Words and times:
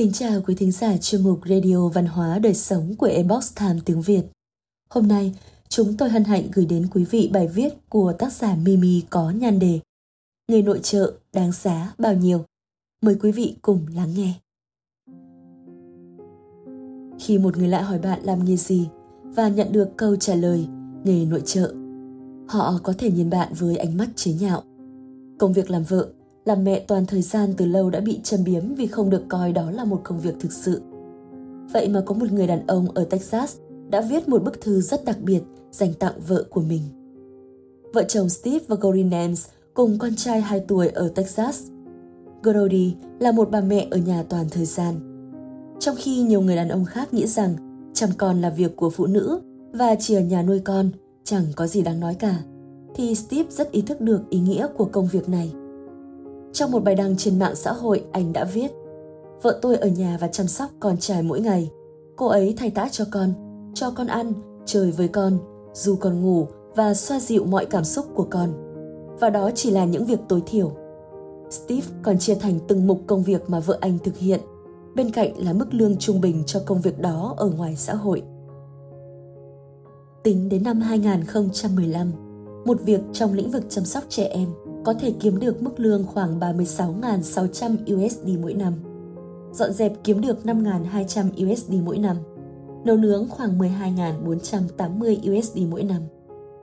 Kính 0.00 0.12
chào 0.12 0.40
quý 0.46 0.54
thính 0.54 0.72
giả 0.72 0.96
chuyên 0.96 1.22
mục 1.22 1.40
Radio 1.48 1.88
Văn 1.88 2.06
hóa 2.06 2.38
Đời 2.38 2.54
Sống 2.54 2.94
của 2.98 3.06
Ebox 3.06 3.54
Time 3.58 3.80
tiếng 3.84 4.02
Việt. 4.02 4.22
Hôm 4.90 5.08
nay, 5.08 5.34
chúng 5.68 5.96
tôi 5.96 6.08
hân 6.08 6.24
hạnh 6.24 6.48
gửi 6.52 6.66
đến 6.66 6.86
quý 6.94 7.04
vị 7.04 7.30
bài 7.32 7.48
viết 7.48 7.74
của 7.88 8.12
tác 8.18 8.32
giả 8.32 8.56
Mimi 8.64 9.02
có 9.10 9.30
nhan 9.30 9.58
đề 9.58 9.80
Nghề 10.48 10.62
nội 10.62 10.80
trợ 10.82 11.12
đáng 11.32 11.52
giá 11.52 11.94
bao 11.98 12.14
nhiêu? 12.14 12.44
Mời 13.02 13.16
quý 13.22 13.32
vị 13.32 13.56
cùng 13.62 13.86
lắng 13.94 14.14
nghe. 14.16 14.34
Khi 17.20 17.38
một 17.38 17.56
người 17.56 17.68
lạ 17.68 17.82
hỏi 17.82 17.98
bạn 17.98 18.20
làm 18.22 18.44
nghề 18.44 18.56
gì 18.56 18.88
và 19.22 19.48
nhận 19.48 19.72
được 19.72 19.88
câu 19.96 20.16
trả 20.16 20.34
lời 20.34 20.66
nghề 21.04 21.24
nội 21.24 21.42
trợ, 21.44 21.74
họ 22.48 22.80
có 22.82 22.94
thể 22.98 23.10
nhìn 23.10 23.30
bạn 23.30 23.52
với 23.58 23.76
ánh 23.76 23.96
mắt 23.96 24.08
chế 24.16 24.32
nhạo. 24.32 24.62
Công 25.38 25.52
việc 25.52 25.70
làm 25.70 25.82
vợ 25.82 26.08
làm 26.44 26.64
mẹ 26.64 26.84
toàn 26.88 27.06
thời 27.06 27.22
gian 27.22 27.54
từ 27.56 27.66
lâu 27.66 27.90
đã 27.90 28.00
bị 28.00 28.20
châm 28.22 28.44
biếm 28.44 28.74
vì 28.74 28.86
không 28.86 29.10
được 29.10 29.22
coi 29.28 29.52
đó 29.52 29.70
là 29.70 29.84
một 29.84 30.00
công 30.04 30.20
việc 30.20 30.34
thực 30.40 30.52
sự. 30.52 30.82
Vậy 31.72 31.88
mà 31.88 32.02
có 32.06 32.14
một 32.14 32.32
người 32.32 32.46
đàn 32.46 32.66
ông 32.66 32.86
ở 32.94 33.04
Texas 33.04 33.56
đã 33.90 34.00
viết 34.00 34.28
một 34.28 34.44
bức 34.44 34.60
thư 34.60 34.80
rất 34.80 35.04
đặc 35.04 35.18
biệt 35.20 35.42
dành 35.72 35.94
tặng 35.94 36.20
vợ 36.28 36.44
của 36.50 36.60
mình. 36.60 36.82
Vợ 37.92 38.02
chồng 38.02 38.28
Steve 38.28 38.64
và 38.68 38.76
Gory 38.80 39.02
Nance 39.02 39.42
cùng 39.74 39.98
con 39.98 40.16
trai 40.16 40.40
2 40.40 40.60
tuổi 40.60 40.88
ở 40.88 41.08
Texas. 41.08 41.62
Grody 42.42 42.94
là 43.18 43.32
một 43.32 43.50
bà 43.50 43.60
mẹ 43.60 43.88
ở 43.90 43.98
nhà 43.98 44.24
toàn 44.28 44.46
thời 44.50 44.64
gian. 44.64 44.94
Trong 45.78 45.96
khi 45.98 46.22
nhiều 46.22 46.40
người 46.40 46.56
đàn 46.56 46.68
ông 46.68 46.84
khác 46.84 47.14
nghĩ 47.14 47.26
rằng 47.26 47.54
chăm 47.94 48.10
con 48.18 48.40
là 48.40 48.50
việc 48.50 48.76
của 48.76 48.90
phụ 48.90 49.06
nữ 49.06 49.40
và 49.72 49.94
chỉ 49.94 50.14
ở 50.14 50.20
nhà 50.20 50.42
nuôi 50.42 50.58
con, 50.58 50.90
chẳng 51.24 51.44
có 51.56 51.66
gì 51.66 51.82
đáng 51.82 52.00
nói 52.00 52.14
cả, 52.14 52.42
thì 52.94 53.14
Steve 53.14 53.50
rất 53.50 53.70
ý 53.70 53.82
thức 53.82 54.00
được 54.00 54.20
ý 54.30 54.40
nghĩa 54.40 54.66
của 54.76 54.84
công 54.84 55.06
việc 55.06 55.28
này. 55.28 55.52
Trong 56.52 56.70
một 56.70 56.84
bài 56.84 56.94
đăng 56.94 57.16
trên 57.16 57.38
mạng 57.38 57.54
xã 57.54 57.72
hội, 57.72 58.04
anh 58.12 58.32
đã 58.32 58.44
viết 58.44 58.70
Vợ 59.42 59.58
tôi 59.62 59.76
ở 59.76 59.88
nhà 59.88 60.18
và 60.20 60.28
chăm 60.28 60.46
sóc 60.46 60.70
con 60.80 60.96
trai 60.98 61.22
mỗi 61.22 61.40
ngày. 61.40 61.70
Cô 62.16 62.26
ấy 62.26 62.54
thay 62.56 62.70
tã 62.70 62.88
cho 62.92 63.04
con, 63.10 63.32
cho 63.74 63.90
con 63.90 64.06
ăn, 64.06 64.32
chơi 64.66 64.90
với 64.90 65.08
con, 65.08 65.38
dù 65.72 65.96
con 65.96 66.22
ngủ 66.22 66.46
và 66.76 66.94
xoa 66.94 67.20
dịu 67.20 67.44
mọi 67.44 67.66
cảm 67.66 67.84
xúc 67.84 68.06
của 68.14 68.26
con. 68.30 68.48
Và 69.20 69.30
đó 69.30 69.50
chỉ 69.54 69.70
là 69.70 69.84
những 69.84 70.04
việc 70.04 70.18
tối 70.28 70.42
thiểu. 70.46 70.72
Steve 71.50 71.86
còn 72.02 72.18
chia 72.18 72.34
thành 72.34 72.58
từng 72.68 72.86
mục 72.86 73.00
công 73.06 73.22
việc 73.22 73.50
mà 73.50 73.60
vợ 73.60 73.78
anh 73.80 73.98
thực 74.04 74.16
hiện, 74.16 74.40
bên 74.94 75.10
cạnh 75.10 75.32
là 75.38 75.52
mức 75.52 75.74
lương 75.74 75.96
trung 75.96 76.20
bình 76.20 76.42
cho 76.46 76.60
công 76.66 76.80
việc 76.80 76.98
đó 76.98 77.34
ở 77.36 77.50
ngoài 77.50 77.76
xã 77.76 77.94
hội. 77.94 78.22
Tính 80.22 80.48
đến 80.48 80.62
năm 80.62 80.80
2015, 80.80 82.12
một 82.64 82.80
việc 82.84 83.00
trong 83.12 83.32
lĩnh 83.32 83.50
vực 83.50 83.62
chăm 83.68 83.84
sóc 83.84 84.04
trẻ 84.08 84.24
em 84.24 84.48
có 84.84 84.94
thể 84.94 85.12
kiếm 85.20 85.40
được 85.40 85.62
mức 85.62 85.80
lương 85.80 86.06
khoảng 86.06 86.40
36.600 86.40 87.76
USD 87.94 88.28
mỗi 88.42 88.54
năm. 88.54 88.72
Dọn 89.52 89.72
dẹp 89.72 89.92
kiếm 90.04 90.20
được 90.20 90.38
5.200 90.44 91.52
USD 91.52 91.72
mỗi 91.84 91.98
năm. 91.98 92.16
Nấu 92.84 92.96
nướng 92.96 93.28
khoảng 93.28 93.58
12.480 93.58 95.38
USD 95.38 95.58
mỗi 95.70 95.82
năm. 95.82 96.02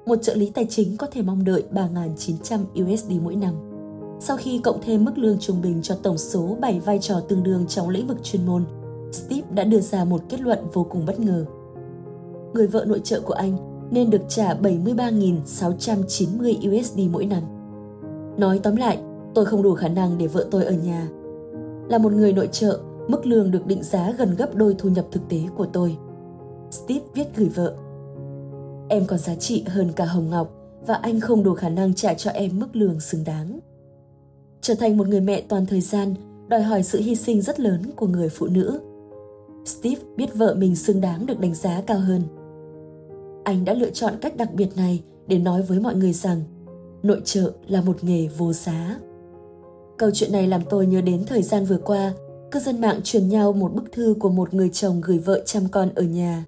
Một 0.05 0.15
trợ 0.21 0.35
lý 0.35 0.49
tài 0.49 0.65
chính 0.69 0.97
có 0.97 1.07
thể 1.07 1.21
mong 1.21 1.45
đợi 1.45 1.63
3.900 1.71 2.59
USD 2.83 3.11
mỗi 3.23 3.35
năm. 3.35 3.53
Sau 4.19 4.37
khi 4.37 4.59
cộng 4.59 4.81
thêm 4.81 5.05
mức 5.05 5.17
lương 5.17 5.39
trung 5.39 5.61
bình 5.61 5.81
cho 5.81 5.95
tổng 5.95 6.17
số 6.17 6.57
7 6.61 6.79
vai 6.79 6.99
trò 7.01 7.19
tương 7.19 7.43
đương 7.43 7.65
trong 7.67 7.89
lĩnh 7.89 8.07
vực 8.07 8.23
chuyên 8.23 8.45
môn, 8.45 8.63
Steve 9.11 9.47
đã 9.51 9.63
đưa 9.63 9.79
ra 9.79 10.05
một 10.05 10.21
kết 10.29 10.41
luận 10.41 10.59
vô 10.73 10.83
cùng 10.83 11.05
bất 11.05 11.19
ngờ. 11.19 11.45
Người 12.53 12.67
vợ 12.67 12.85
nội 12.87 13.01
trợ 13.03 13.21
của 13.21 13.33
anh 13.33 13.57
nên 13.91 14.09
được 14.09 14.21
trả 14.27 14.53
73.690 14.53 16.79
USD 16.79 16.99
mỗi 17.11 17.25
năm. 17.25 17.56
Nói 18.37 18.59
tóm 18.63 18.75
lại, 18.75 18.99
tôi 19.33 19.45
không 19.45 19.63
đủ 19.63 19.73
khả 19.73 19.87
năng 19.87 20.17
để 20.17 20.27
vợ 20.27 20.47
tôi 20.51 20.65
ở 20.65 20.71
nhà. 20.71 21.07
Là 21.89 21.97
một 21.97 22.11
người 22.11 22.33
nội 22.33 22.49
trợ, 22.51 22.79
mức 23.07 23.25
lương 23.25 23.51
được 23.51 23.65
định 23.65 23.83
giá 23.83 24.11
gần 24.11 24.35
gấp 24.35 24.55
đôi 24.55 24.75
thu 24.77 24.89
nhập 24.89 25.05
thực 25.11 25.29
tế 25.29 25.39
của 25.55 25.65
tôi. 25.65 25.97
Steve 26.71 27.05
viết 27.13 27.27
gửi 27.35 27.49
vợ. 27.49 27.75
Em 28.89 29.05
còn 29.05 29.19
giá 29.19 29.35
trị 29.35 29.63
hơn 29.67 29.91
cả 29.95 30.05
Hồng 30.05 30.29
Ngọc 30.29 30.53
và 30.87 30.93
anh 30.93 31.19
không 31.19 31.43
đủ 31.43 31.53
khả 31.53 31.69
năng 31.69 31.93
trả 31.93 32.13
cho 32.13 32.31
em 32.31 32.59
mức 32.59 32.75
lương 32.75 32.99
xứng 32.99 33.23
đáng. 33.23 33.59
Trở 34.61 34.75
thành 34.75 34.97
một 34.97 35.07
người 35.07 35.21
mẹ 35.21 35.41
toàn 35.41 35.65
thời 35.65 35.81
gian 35.81 36.13
đòi 36.47 36.61
hỏi 36.61 36.83
sự 36.83 37.01
hy 37.01 37.15
sinh 37.15 37.41
rất 37.41 37.59
lớn 37.59 37.81
của 37.95 38.07
người 38.07 38.29
phụ 38.29 38.47
nữ. 38.47 38.79
Steve 39.65 40.01
biết 40.15 40.35
vợ 40.35 40.55
mình 40.57 40.75
xứng 40.75 41.01
đáng 41.01 41.25
được 41.25 41.39
đánh 41.39 41.55
giá 41.55 41.81
cao 41.81 41.99
hơn. 41.99 42.21
Anh 43.43 43.65
đã 43.65 43.73
lựa 43.73 43.89
chọn 43.89 44.13
cách 44.21 44.37
đặc 44.37 44.53
biệt 44.53 44.77
này 44.77 45.03
để 45.27 45.39
nói 45.39 45.61
với 45.61 45.79
mọi 45.79 45.95
người 45.95 46.13
rằng 46.13 46.41
nội 47.07 47.21
trợ 47.25 47.51
là 47.67 47.81
một 47.81 48.03
nghề 48.03 48.27
vô 48.27 48.53
giá. 48.53 48.99
Câu 49.97 50.11
chuyện 50.13 50.31
này 50.31 50.47
làm 50.47 50.61
tôi 50.69 50.87
nhớ 50.87 51.01
đến 51.01 51.23
thời 51.27 51.41
gian 51.41 51.65
vừa 51.65 51.77
qua, 51.77 52.13
cư 52.51 52.59
dân 52.59 52.81
mạng 52.81 52.99
truyền 53.03 53.29
nhau 53.29 53.53
một 53.53 53.73
bức 53.73 53.91
thư 53.91 54.15
của 54.19 54.29
một 54.29 54.53
người 54.53 54.69
chồng 54.69 55.01
gửi 55.03 55.19
vợ 55.19 55.41
chăm 55.45 55.63
con 55.71 55.89
ở 55.95 56.03
nhà. 56.03 56.45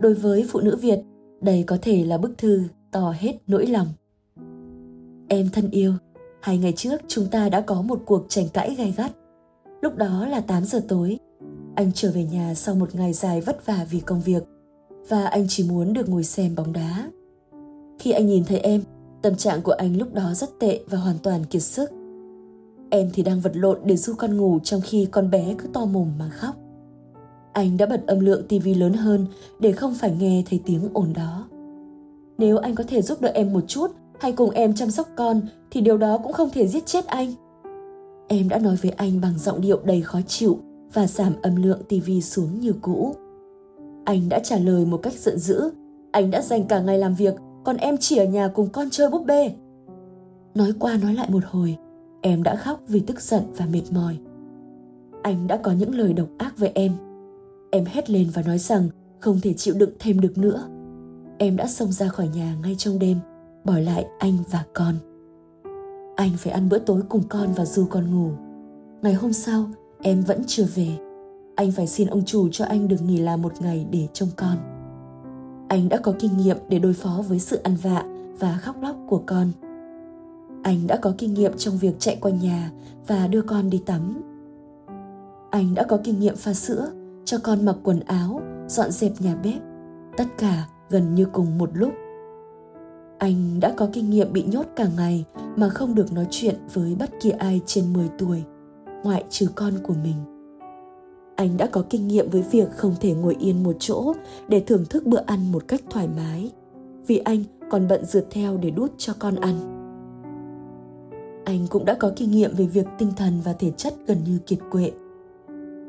Đối 0.00 0.14
với 0.14 0.46
phụ 0.48 0.60
nữ 0.60 0.76
Việt, 0.76 0.98
đây 1.40 1.64
có 1.66 1.78
thể 1.82 2.04
là 2.04 2.18
bức 2.18 2.38
thư 2.38 2.62
tỏ 2.92 3.14
hết 3.18 3.32
nỗi 3.46 3.66
lòng. 3.66 3.86
Em 5.28 5.48
thân 5.52 5.70
yêu, 5.70 5.92
hai 6.42 6.58
ngày 6.58 6.72
trước 6.76 7.00
chúng 7.08 7.26
ta 7.26 7.48
đã 7.48 7.60
có 7.60 7.82
một 7.82 7.98
cuộc 8.06 8.24
tranh 8.28 8.46
cãi 8.52 8.74
gay 8.78 8.94
gắt. 8.96 9.10
Lúc 9.80 9.96
đó 9.96 10.26
là 10.26 10.40
8 10.40 10.64
giờ 10.64 10.80
tối. 10.88 11.18
Anh 11.74 11.90
trở 11.94 12.12
về 12.14 12.24
nhà 12.24 12.54
sau 12.54 12.74
một 12.74 12.94
ngày 12.94 13.12
dài 13.12 13.40
vất 13.40 13.66
vả 13.66 13.86
vì 13.90 14.00
công 14.00 14.20
việc 14.20 14.42
và 15.08 15.24
anh 15.24 15.46
chỉ 15.48 15.68
muốn 15.68 15.92
được 15.92 16.08
ngồi 16.08 16.24
xem 16.24 16.54
bóng 16.54 16.72
đá. 16.72 17.10
Khi 17.98 18.10
anh 18.10 18.26
nhìn 18.26 18.44
thấy 18.44 18.58
em, 18.58 18.82
Tâm 19.22 19.34
trạng 19.34 19.62
của 19.62 19.72
anh 19.72 19.96
lúc 19.96 20.14
đó 20.14 20.34
rất 20.34 20.58
tệ 20.58 20.80
và 20.90 20.98
hoàn 20.98 21.16
toàn 21.22 21.44
kiệt 21.44 21.62
sức. 21.62 21.90
Em 22.90 23.10
thì 23.12 23.22
đang 23.22 23.40
vật 23.40 23.56
lộn 23.56 23.78
để 23.84 23.96
du 23.96 24.14
con 24.14 24.36
ngủ 24.36 24.58
trong 24.58 24.80
khi 24.80 25.06
con 25.10 25.30
bé 25.30 25.54
cứ 25.58 25.68
to 25.72 25.84
mồm 25.84 26.08
mà 26.18 26.28
khóc. 26.28 26.56
Anh 27.52 27.76
đã 27.76 27.86
bật 27.86 28.06
âm 28.06 28.20
lượng 28.20 28.46
tivi 28.48 28.74
lớn 28.74 28.92
hơn 28.92 29.26
để 29.60 29.72
không 29.72 29.94
phải 29.94 30.16
nghe 30.18 30.42
thấy 30.50 30.60
tiếng 30.66 30.88
ồn 30.92 31.12
đó. 31.12 31.48
Nếu 32.38 32.58
anh 32.58 32.74
có 32.74 32.84
thể 32.88 33.02
giúp 33.02 33.20
đỡ 33.20 33.30
em 33.34 33.52
một 33.52 33.64
chút 33.68 33.90
hay 34.20 34.32
cùng 34.32 34.50
em 34.50 34.74
chăm 34.74 34.90
sóc 34.90 35.08
con, 35.16 35.40
thì 35.70 35.80
điều 35.80 35.98
đó 35.98 36.18
cũng 36.18 36.32
không 36.32 36.50
thể 36.50 36.66
giết 36.66 36.86
chết 36.86 37.06
anh. 37.06 37.32
Em 38.28 38.48
đã 38.48 38.58
nói 38.58 38.76
với 38.82 38.90
anh 38.90 39.20
bằng 39.20 39.38
giọng 39.38 39.60
điệu 39.60 39.80
đầy 39.84 40.02
khó 40.02 40.20
chịu 40.26 40.58
và 40.92 41.06
giảm 41.06 41.32
âm 41.42 41.56
lượng 41.56 41.80
tivi 41.88 42.22
xuống 42.22 42.60
như 42.60 42.72
cũ. 42.80 43.14
Anh 44.04 44.28
đã 44.28 44.38
trả 44.38 44.58
lời 44.58 44.86
một 44.86 44.96
cách 45.02 45.12
giận 45.12 45.38
dữ. 45.38 45.70
Anh 46.10 46.30
đã 46.30 46.42
dành 46.42 46.64
cả 46.64 46.80
ngày 46.80 46.98
làm 46.98 47.14
việc 47.14 47.34
còn 47.66 47.76
em 47.76 47.96
chỉ 48.00 48.16
ở 48.16 48.24
nhà 48.24 48.48
cùng 48.48 48.68
con 48.68 48.90
chơi 48.90 49.10
búp 49.10 49.24
bê. 49.26 49.52
Nói 50.54 50.72
qua 50.78 50.96
nói 51.02 51.14
lại 51.14 51.30
một 51.30 51.42
hồi, 51.46 51.76
em 52.20 52.42
đã 52.42 52.56
khóc 52.56 52.80
vì 52.88 53.00
tức 53.00 53.20
giận 53.20 53.42
và 53.56 53.66
mệt 53.66 53.82
mỏi. 53.90 54.18
Anh 55.22 55.46
đã 55.46 55.56
có 55.56 55.72
những 55.72 55.94
lời 55.94 56.12
độc 56.12 56.28
ác 56.38 56.58
với 56.58 56.70
em. 56.74 56.92
Em 57.70 57.84
hét 57.84 58.10
lên 58.10 58.28
và 58.34 58.42
nói 58.42 58.58
rằng 58.58 58.88
không 59.20 59.40
thể 59.42 59.52
chịu 59.52 59.74
đựng 59.78 59.90
thêm 59.98 60.20
được 60.20 60.38
nữa. 60.38 60.68
Em 61.38 61.56
đã 61.56 61.66
xông 61.66 61.92
ra 61.92 62.08
khỏi 62.08 62.28
nhà 62.28 62.56
ngay 62.62 62.74
trong 62.78 62.98
đêm, 62.98 63.18
bỏ 63.64 63.78
lại 63.78 64.06
anh 64.18 64.36
và 64.50 64.64
con. 64.74 64.94
Anh 66.16 66.30
phải 66.36 66.52
ăn 66.52 66.68
bữa 66.68 66.78
tối 66.78 67.02
cùng 67.08 67.22
con 67.28 67.52
và 67.52 67.64
du 67.64 67.86
con 67.90 68.14
ngủ. 68.14 68.30
Ngày 69.02 69.14
hôm 69.14 69.32
sau, 69.32 69.64
em 70.02 70.20
vẫn 70.20 70.42
chưa 70.46 70.64
về. 70.74 70.88
Anh 71.54 71.72
phải 71.72 71.86
xin 71.86 72.08
ông 72.08 72.24
chủ 72.24 72.48
cho 72.52 72.64
anh 72.64 72.88
được 72.88 73.02
nghỉ 73.02 73.18
làm 73.18 73.42
một 73.42 73.52
ngày 73.60 73.86
để 73.90 74.08
trông 74.12 74.28
con 74.36 74.75
anh 75.68 75.88
đã 75.88 75.98
có 75.98 76.14
kinh 76.18 76.36
nghiệm 76.36 76.56
để 76.68 76.78
đối 76.78 76.92
phó 76.92 77.22
với 77.28 77.38
sự 77.38 77.60
ăn 77.62 77.76
vạ 77.82 78.04
và 78.38 78.58
khóc 78.62 78.76
lóc 78.82 78.96
của 79.08 79.22
con. 79.26 79.48
Anh 80.62 80.86
đã 80.86 80.96
có 80.96 81.12
kinh 81.18 81.34
nghiệm 81.34 81.56
trong 81.56 81.78
việc 81.78 81.94
chạy 81.98 82.16
quanh 82.20 82.38
nhà 82.38 82.70
và 83.06 83.26
đưa 83.26 83.42
con 83.42 83.70
đi 83.70 83.82
tắm. 83.86 84.22
Anh 85.50 85.74
đã 85.74 85.84
có 85.88 85.98
kinh 86.04 86.20
nghiệm 86.20 86.36
pha 86.36 86.54
sữa 86.54 86.88
cho 87.24 87.38
con 87.42 87.64
mặc 87.64 87.76
quần 87.82 88.00
áo 88.00 88.40
dọn 88.68 88.90
dẹp 88.90 89.12
nhà 89.20 89.36
bếp 89.44 89.62
tất 90.16 90.24
cả 90.38 90.66
gần 90.90 91.14
như 91.14 91.24
cùng 91.24 91.58
một 91.58 91.70
lúc. 91.72 91.92
Anh 93.18 93.60
đã 93.60 93.74
có 93.76 93.88
kinh 93.92 94.10
nghiệm 94.10 94.32
bị 94.32 94.42
nhốt 94.42 94.66
cả 94.76 94.88
ngày 94.96 95.24
mà 95.56 95.68
không 95.68 95.94
được 95.94 96.12
nói 96.12 96.26
chuyện 96.30 96.54
với 96.74 96.96
bất 96.98 97.10
kỳ 97.20 97.30
ai 97.30 97.60
trên 97.66 97.92
10 97.92 98.08
tuổi, 98.18 98.42
ngoại 99.04 99.24
trừ 99.30 99.46
con 99.54 99.72
của 99.82 99.94
mình 99.94 100.35
anh 101.36 101.56
đã 101.56 101.66
có 101.66 101.84
kinh 101.90 102.08
nghiệm 102.08 102.30
với 102.30 102.42
việc 102.42 102.70
không 102.76 102.94
thể 103.00 103.14
ngồi 103.14 103.36
yên 103.38 103.62
một 103.62 103.76
chỗ 103.78 104.12
để 104.48 104.60
thưởng 104.60 104.84
thức 104.90 105.06
bữa 105.06 105.20
ăn 105.26 105.52
một 105.52 105.68
cách 105.68 105.80
thoải 105.90 106.08
mái. 106.16 106.50
Vì 107.06 107.18
anh 107.18 107.44
còn 107.70 107.88
bận 107.88 108.04
rượt 108.04 108.26
theo 108.30 108.56
để 108.56 108.70
đút 108.70 108.92
cho 108.98 109.12
con 109.18 109.36
ăn. 109.36 109.54
Anh 111.44 111.66
cũng 111.70 111.84
đã 111.84 111.94
có 111.94 112.12
kinh 112.16 112.30
nghiệm 112.30 112.54
về 112.54 112.66
việc 112.66 112.86
tinh 112.98 113.12
thần 113.16 113.40
và 113.44 113.52
thể 113.52 113.70
chất 113.70 113.94
gần 114.06 114.18
như 114.24 114.38
kiệt 114.46 114.58
quệ. 114.70 114.90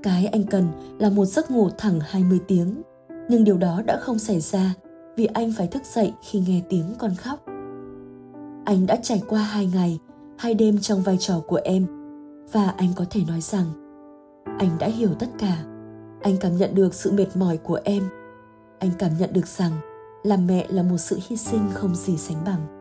Cái 0.04 0.26
anh 0.26 0.44
cần 0.44 0.68
là 1.00 1.10
một 1.10 1.26
giấc 1.26 1.52
ngủ 1.52 1.70
thẳng 1.78 2.00
20 2.02 2.40
tiếng. 2.48 2.82
Nhưng 3.30 3.44
điều 3.44 3.58
đó 3.58 3.82
đã 3.86 3.98
không 3.98 4.20
xảy 4.20 4.40
ra 4.40 4.74
vì 5.16 5.26
anh 5.26 5.54
phải 5.58 5.68
thức 5.68 5.84
dậy 5.94 6.14
khi 6.22 6.44
nghe 6.48 6.62
tiếng 6.70 6.86
con 6.98 7.16
khóc. 7.16 7.46
Anh 8.66 8.86
đã 8.88 8.96
trải 8.96 9.22
qua 9.28 9.42
hai 9.42 9.70
ngày, 9.74 10.00
hai 10.38 10.54
đêm 10.54 10.80
trong 10.80 11.02
vai 11.02 11.18
trò 11.20 11.40
của 11.48 11.60
em. 11.64 11.86
Và 12.52 12.74
anh 12.78 12.90
có 12.96 13.06
thể 13.10 13.22
nói 13.28 13.42
rằng 13.42 13.87
anh 14.60 14.70
đã 14.80 14.88
hiểu 14.88 15.10
tất 15.20 15.28
cả 15.40 15.58
anh 16.22 16.38
cảm 16.42 16.58
nhận 16.58 16.76
được 16.76 16.94
sự 16.94 17.12
mệt 17.12 17.36
mỏi 17.36 17.58
của 17.58 17.80
em 17.84 18.04
anh 18.80 18.92
cảm 19.00 19.12
nhận 19.20 19.34
được 19.34 19.48
rằng 19.48 19.72
làm 20.24 20.48
mẹ 20.48 20.66
là 20.70 20.84
một 20.84 20.98
sự 20.98 21.20
hy 21.28 21.38
sinh 21.38 21.70
không 21.74 21.96
gì 21.96 22.18
sánh 22.18 22.38
bằng 22.46 22.78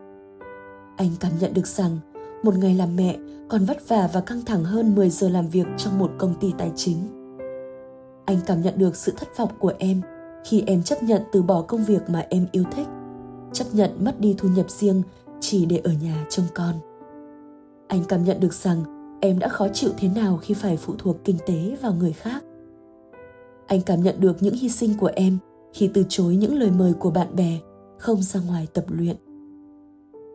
anh 0.96 1.10
cảm 1.20 1.32
nhận 1.40 1.54
được 1.54 1.66
rằng 1.66 1.98
một 2.42 2.54
ngày 2.58 2.74
làm 2.74 2.96
mẹ 2.96 3.16
còn 3.48 3.64
vất 3.64 3.88
vả 3.88 4.08
và 4.12 4.20
căng 4.20 4.44
thẳng 4.44 4.64
hơn 4.64 4.94
10 4.94 5.10
giờ 5.10 5.28
làm 5.28 5.48
việc 5.48 5.66
trong 5.76 5.98
một 5.98 6.10
công 6.18 6.34
ty 6.40 6.52
tài 6.58 6.72
chính. 6.76 6.96
Anh 8.24 8.38
cảm 8.46 8.62
nhận 8.62 8.78
được 8.78 8.96
sự 8.96 9.12
thất 9.16 9.36
vọng 9.36 9.50
của 9.58 9.72
em 9.78 10.00
khi 10.44 10.64
em 10.66 10.82
chấp 10.82 11.02
nhận 11.02 11.22
từ 11.32 11.42
bỏ 11.42 11.62
công 11.62 11.84
việc 11.84 12.10
mà 12.10 12.26
em 12.28 12.46
yêu 12.52 12.64
thích, 12.72 12.86
chấp 13.52 13.64
nhận 13.72 14.04
mất 14.04 14.20
đi 14.20 14.34
thu 14.38 14.48
nhập 14.48 14.70
riêng 14.70 15.02
chỉ 15.40 15.66
để 15.66 15.80
ở 15.84 15.92
nhà 16.02 16.26
trông 16.30 16.46
con. 16.54 16.74
Anh 17.88 18.04
cảm 18.08 18.24
nhận 18.24 18.40
được 18.40 18.54
rằng 18.54 18.84
em 19.20 19.38
đã 19.38 19.48
khó 19.48 19.68
chịu 19.72 19.90
thế 19.98 20.08
nào 20.08 20.36
khi 20.36 20.54
phải 20.54 20.76
phụ 20.76 20.94
thuộc 20.98 21.16
kinh 21.24 21.36
tế 21.46 21.76
vào 21.82 21.94
người 21.94 22.12
khác. 22.12 22.44
Anh 23.66 23.80
cảm 23.80 24.02
nhận 24.02 24.20
được 24.20 24.42
những 24.42 24.54
hy 24.54 24.68
sinh 24.68 24.94
của 25.00 25.10
em 25.14 25.38
khi 25.72 25.90
từ 25.94 26.04
chối 26.08 26.36
những 26.36 26.58
lời 26.58 26.70
mời 26.70 26.92
của 26.92 27.10
bạn 27.10 27.36
bè 27.36 27.58
không 27.98 28.22
ra 28.22 28.40
ngoài 28.40 28.66
tập 28.72 28.84
luyện. 28.88 29.16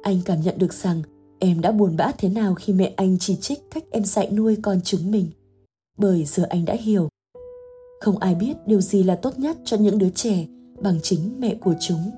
Anh 0.02 0.18
cảm 0.26 0.42
nhận 0.42 0.58
được 0.58 0.74
rằng 0.74 1.02
em 1.40 1.62
đã 1.62 1.72
buồn 1.72 1.98
bã 1.98 2.12
thế 2.18 2.30
nào 2.30 2.56
khi 2.56 2.74
mẹ 2.74 2.94
anh 2.96 3.18
chỉ 3.20 3.36
trích 3.36 3.60
cách 3.72 3.84
em 3.92 4.04
dạy 4.04 4.32
nuôi 4.32 4.58
con 4.62 4.80
chúng 4.84 5.12
mình. 5.12 5.28
Bởi 5.98 6.26
giờ 6.26 6.46
anh 6.50 6.66
đã 6.66 6.74
hiểu, 6.74 7.10
không 8.00 8.18
ai 8.18 8.36
biết 8.36 8.54
điều 8.66 8.82
gì 8.82 9.04
là 9.04 9.16
tốt 9.16 9.40
nhất 9.40 9.58
cho 9.66 9.78
những 9.78 9.98
đứa 9.98 10.10
trẻ 10.10 10.46
bằng 10.82 11.00
chính 11.04 11.40
mẹ 11.40 11.56
của 11.56 11.74
chúng. 11.80 12.12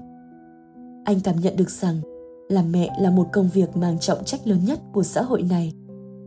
Anh 1.05 1.19
cảm 1.23 1.35
nhận 1.39 1.55
được 1.55 1.69
rằng 1.69 2.01
làm 2.49 2.71
mẹ 2.71 2.89
là 3.01 3.09
một 3.09 3.27
công 3.33 3.49
việc 3.53 3.77
mang 3.77 3.99
trọng 3.99 4.25
trách 4.25 4.47
lớn 4.47 4.59
nhất 4.65 4.79
của 4.93 5.03
xã 5.03 5.21
hội 5.21 5.41
này, 5.41 5.73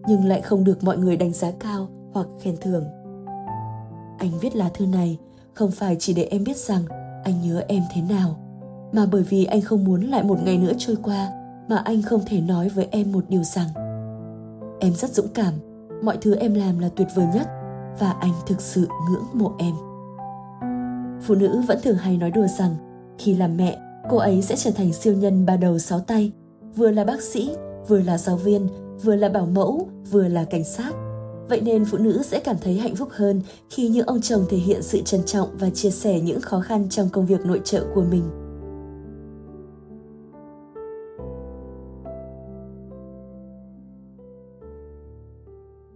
nhưng 0.09 0.25
lại 0.25 0.41
không 0.41 0.65
được 0.65 0.85
mọi 0.85 0.99
người 0.99 1.17
đánh 1.17 1.33
giá 1.33 1.51
cao 1.59 1.89
hoặc 2.13 2.27
khen 2.41 2.57
thưởng. 2.61 2.85
Anh 4.19 4.39
viết 4.41 4.57
lá 4.57 4.69
thư 4.75 4.87
này 4.87 5.19
không 5.55 5.71
phải 5.71 5.97
chỉ 5.99 6.15
để 6.15 6.25
em 6.25 6.45
biết 6.45 6.57
rằng 6.57 6.83
anh 7.25 7.43
nhớ 7.43 7.65
em 7.69 7.83
thế 7.95 8.03
nào, 8.03 8.37
mà 8.93 9.07
bởi 9.13 9.23
vì 9.23 9.45
anh 9.45 9.61
không 9.61 9.85
muốn 9.85 10.03
lại 10.03 10.23
một 10.23 10.39
ngày 10.43 10.59
nữa 10.59 10.73
trôi 10.79 10.97
qua 11.03 11.33
mà 11.69 11.77
anh 11.77 12.03
không 12.03 12.21
thể 12.27 12.41
nói 12.41 12.69
với 12.69 12.89
em 12.91 13.13
một 13.13 13.25
điều 13.29 13.43
rằng 13.43 13.69
em 14.81 14.95
rất 14.95 15.11
dũng 15.11 15.29
cảm 15.35 15.55
mọi 16.03 16.19
thứ 16.21 16.35
em 16.35 16.55
làm 16.55 16.79
là 16.79 16.89
tuyệt 16.97 17.09
vời 17.15 17.27
nhất 17.35 17.49
và 17.99 18.11
anh 18.21 18.33
thực 18.47 18.61
sự 18.61 18.89
ngưỡng 19.11 19.25
mộ 19.33 19.53
em 19.59 19.75
phụ 21.23 21.35
nữ 21.35 21.61
vẫn 21.67 21.79
thường 21.83 21.97
hay 21.97 22.17
nói 22.17 22.31
đùa 22.31 22.47
rằng 22.47 22.75
khi 23.19 23.35
làm 23.35 23.57
mẹ 23.57 23.79
cô 24.11 24.17
ấy 24.17 24.43
sẽ 24.43 24.57
trở 24.57 24.71
thành 24.71 24.93
siêu 24.93 25.15
nhân 25.15 25.47
ba 25.47 25.57
đầu 25.57 25.79
sáu 25.79 26.01
tay 26.01 26.33
vừa 26.77 26.91
là 26.91 27.05
bác 27.05 27.23
sĩ 27.23 27.51
vừa 27.89 28.01
là 28.01 28.19
giáo 28.19 28.37
viên 28.37 28.69
vừa 29.03 29.17
là 29.17 29.29
bảo 29.29 29.47
mẫu 29.47 29.89
vừa 30.11 30.29
là 30.29 30.45
cảnh 30.45 30.65
sát 30.65 30.93
vậy 31.49 31.61
nên 31.61 31.85
phụ 31.85 31.99
nữ 31.99 32.23
sẽ 32.23 32.41
cảm 32.41 32.57
thấy 32.61 32.75
hạnh 32.75 32.97
phúc 32.97 33.09
hơn 33.13 33.43
khi 33.71 33.89
những 33.89 34.07
ông 34.07 34.21
chồng 34.21 34.45
thể 34.49 34.57
hiện 34.57 34.83
sự 34.83 35.03
trân 35.03 35.21
trọng 35.27 35.49
và 35.59 35.71
chia 35.71 35.91
sẻ 35.91 36.21
những 36.21 36.41
khó 36.41 36.61
khăn 36.61 36.87
trong 36.91 37.09
công 37.09 37.27
việc 37.27 37.41
nội 37.47 37.61
trợ 37.65 37.87
của 37.95 38.03
mình 38.03 38.23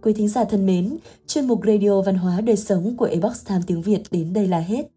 Quý 0.01 0.13
thính 0.13 0.27
giả 0.27 0.43
thân 0.43 0.65
mến, 0.65 0.97
chuyên 1.27 1.47
mục 1.47 1.61
Radio 1.67 2.01
Văn 2.01 2.15
hóa 2.15 2.41
Đời 2.41 2.57
Sống 2.57 2.97
của 2.97 3.05
Ebox 3.05 3.47
Time 3.47 3.61
tiếng 3.67 3.81
Việt 3.81 4.01
đến 4.11 4.33
đây 4.33 4.47
là 4.47 4.59
hết. 4.59 4.87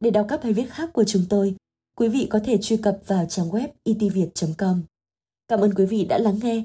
Để 0.00 0.10
đọc 0.10 0.26
các 0.28 0.40
bài 0.42 0.52
viết 0.52 0.70
khác 0.70 0.90
của 0.92 1.04
chúng 1.04 1.22
tôi, 1.28 1.54
quý 1.96 2.08
vị 2.08 2.26
có 2.30 2.40
thể 2.44 2.58
truy 2.58 2.76
cập 2.76 2.98
vào 3.06 3.26
trang 3.28 3.48
web 3.48 3.66
e 3.66 3.72
itviet.com. 3.84 4.82
Cảm 5.48 5.60
ơn 5.60 5.74
quý 5.74 5.86
vị 5.86 6.04
đã 6.04 6.18
lắng 6.18 6.38
nghe, 6.42 6.64